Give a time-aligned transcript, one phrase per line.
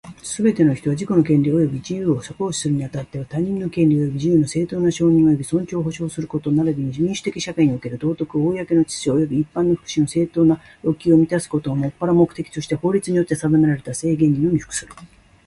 [0.23, 14.93] すべて人は、自己の権利及び自由を行使するに当っては、他人の権利及び自由の正当な承認及び尊重を保障すること並びに民主的社会における道徳、公の秩序及び一般の福祉の正当な要求を満たすことをもっぱら目的として法律によって定められた制限にのみ服する。